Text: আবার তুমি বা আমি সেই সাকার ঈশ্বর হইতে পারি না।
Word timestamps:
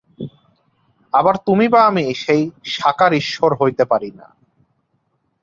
আবার 1.13 1.35
তুমি 1.45 1.65
বা 1.67 1.81
আমি 1.85 2.03
সেই 2.15 2.41
সাকার 2.71 3.11
ঈশ্বর 3.13 3.51
হইতে 3.61 3.83
পারি 3.85 4.09
না। 4.11 4.27